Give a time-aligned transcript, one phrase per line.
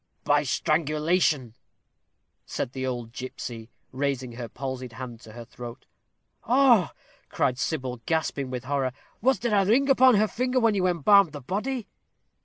[0.23, 1.53] "By strangulation,"
[2.43, 5.85] said the old gipsy, raising her palsied hand to her throat.
[6.45, 6.89] "Oh!"
[7.29, 8.93] cried Sybil, gasping with horror.
[9.21, 11.87] "Was there a ring upon her finger when you embalmed the body?"